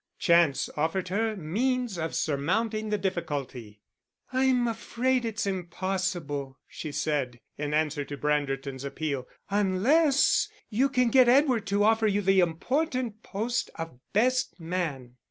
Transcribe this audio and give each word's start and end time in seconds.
Chance 0.17 0.67
offered 0.75 1.09
her 1.09 1.35
means 1.35 1.99
of 1.99 2.15
surmounting 2.15 2.89
the 2.89 2.97
difficulty. 2.97 3.81
"I'm 4.33 4.67
afraid 4.67 5.25
it's 5.25 5.45
impossible," 5.45 6.57
she 6.67 6.91
said, 6.91 7.39
in 7.55 7.75
answer 7.75 8.03
to 8.05 8.17
Branderton's 8.17 8.83
appeal, 8.83 9.27
"unless 9.51 10.49
you 10.71 10.89
can 10.89 11.09
get 11.09 11.29
Edward 11.29 11.67
to 11.67 11.83
offer 11.83 12.07
you 12.07 12.23
the 12.23 12.39
important 12.39 13.21
post 13.21 13.69
of 13.75 13.99
best 14.11 14.59
man." 14.59 15.17